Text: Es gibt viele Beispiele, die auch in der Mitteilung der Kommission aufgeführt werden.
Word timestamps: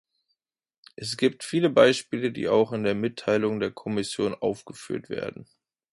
Es 0.95 1.15
gibt 1.15 1.43
viele 1.43 1.69
Beispiele, 1.69 2.31
die 2.31 2.49
auch 2.49 2.71
in 2.71 2.83
der 2.83 2.95
Mitteilung 2.95 3.59
der 3.59 3.69
Kommission 3.69 4.33
aufgeführt 4.33 5.11
werden. 5.11 5.45